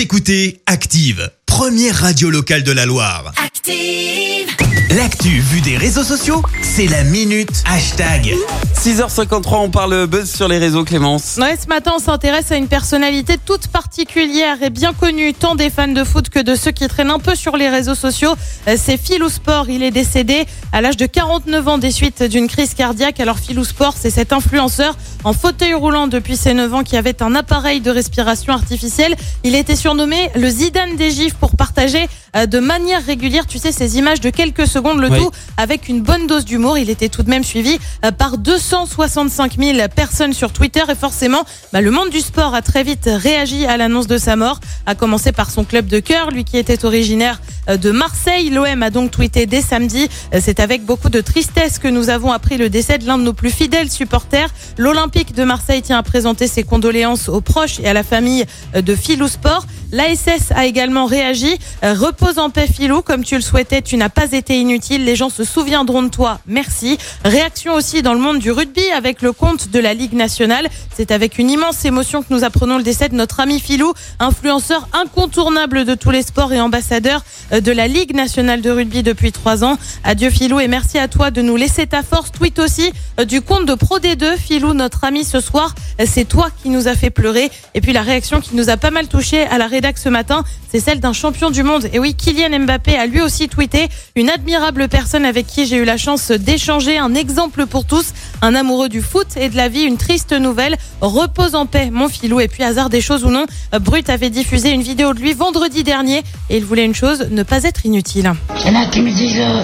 [0.00, 3.34] Vous écoutez Active, première radio locale de la Loire.
[3.36, 4.48] Active.
[4.96, 8.34] L'actu vue des réseaux sociaux, c'est la minute hashtag.
[8.74, 11.38] 6h53, on parle buzz sur les réseaux, Clémence.
[11.40, 15.68] Ouais, ce matin, on s'intéresse à une personnalité toute particulière et bien connue, tant des
[15.68, 18.34] fans de foot que de ceux qui traînent un peu sur les réseaux sociaux.
[18.66, 19.68] Euh, C'est Philou Sport.
[19.68, 23.20] Il est décédé à l'âge de 49 ans des suites d'une crise cardiaque.
[23.20, 27.22] Alors, Philou Sport, c'est cet influenceur en fauteuil roulant depuis ses 9 ans qui avait
[27.22, 29.14] un appareil de respiration artificielle.
[29.44, 33.72] Il était surnommé le Zidane des gifs pour partager euh, de manière régulière, tu sais,
[33.72, 35.18] ces images de quelques secondes, le Oui.
[35.18, 36.78] tout avec une bonne dose d'humour.
[36.78, 41.44] Il était tout de même suivi euh, par 265 000 personnes sur Twitter et forcément,
[41.72, 44.94] bah, le monde du sport a très vite réagi à l'annonce de sa mort, à
[44.94, 48.50] commencer par son club de cœur, lui qui était originaire de Marseille.
[48.50, 50.08] L'OM a donc tweeté dès samedi.
[50.34, 53.22] Euh, C'est avec beaucoup de tristesse que nous avons appris le décès de l'un de
[53.22, 54.50] nos plus fidèles supporters.
[54.78, 58.82] L'Olympique de Marseille tient à présenter ses condoléances aux proches et à la famille euh,
[58.82, 59.66] de Philou Sport.
[59.92, 61.58] L'ASS a également réagi.
[61.84, 65.04] Euh, Repose en paix Philou, comme tu le souhaitais, tu n'as pas été inutile.
[65.04, 66.40] Les gens se souviendront de toi.
[66.46, 66.98] Merci.
[67.24, 70.68] Réaction aussi dans le monde du rugby avec le compte de la Ligue nationale.
[70.94, 74.88] C'est avec une immense émotion que nous apprenons le décès de notre ami Philou, influenceur
[74.92, 79.32] incontournable de tous les sports et ambassadeur euh, de la Ligue nationale de rugby depuis
[79.32, 79.76] trois ans.
[80.04, 82.30] Adieu Philou et merci à toi de nous laisser ta force.
[82.30, 84.36] Tweet aussi euh, du compte de Pro D2.
[84.36, 85.74] Philou, notre ami ce soir,
[86.06, 87.50] c'est toi qui nous a fait pleurer.
[87.74, 90.80] Et puis la réaction qui nous a pas mal touché à la ce matin, c'est
[90.80, 91.88] celle d'un champion du monde.
[91.92, 95.84] Et oui, Kylian Mbappé a lui aussi tweeté une admirable personne avec qui j'ai eu
[95.84, 99.82] la chance d'échanger, un exemple pour tous, un amoureux du foot et de la vie,
[99.82, 100.76] une triste nouvelle.
[101.00, 102.40] Repose en paix, mon filou.
[102.40, 103.46] Et puis hasard des choses ou non,
[103.80, 107.42] Brut avait diffusé une vidéo de lui vendredi dernier et il voulait une chose, ne
[107.42, 108.32] pas être inutile.
[108.64, 109.62] Il y en a qui me disent euh,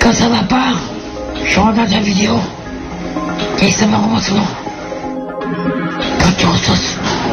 [0.00, 0.72] quand ça va pas,
[1.44, 2.36] je regarde la vidéo
[3.62, 4.46] et ça me souvent.
[6.20, 6.74] Quand tu reçois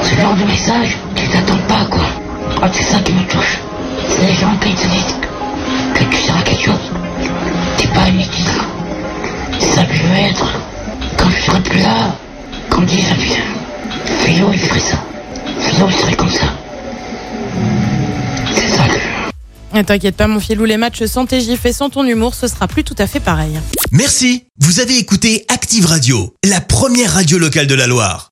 [0.03, 2.03] ce genre de message, tu t'attends pas quoi.
[2.59, 3.59] Moi, c'est ça qui me touche.
[4.09, 5.15] C'est les gens qui te disent
[5.93, 6.91] que tu seras quelque chose.
[7.77, 8.45] T'es pas inutile.
[9.59, 10.45] C'est ça que je veux être.
[11.17, 12.15] Quand je serai plus là,
[12.69, 14.97] qu'on me dise ah putain, Philo il ferait ça.
[15.59, 16.45] Philo il serait comme ça.
[18.53, 19.79] C'est ça que je veux.
[19.79, 22.47] Et T'inquiète pas, mon filou, les matchs sans tes gifs et sans ton humour, ce
[22.47, 23.59] sera plus tout à fait pareil.
[23.91, 24.45] Merci.
[24.59, 28.31] Vous avez écouté Active Radio, la première radio locale de la Loire.